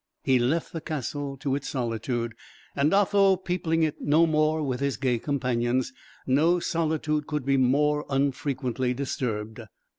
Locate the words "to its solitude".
1.37-2.33